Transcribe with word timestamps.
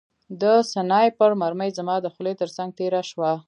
د 0.41 0.43
سنایپر 0.71 1.31
مرمۍ 1.41 1.69
زما 1.79 1.95
د 2.01 2.07
خولۍ 2.13 2.33
ترڅنګ 2.41 2.69
تېره 2.79 3.01
شوه 3.09 3.31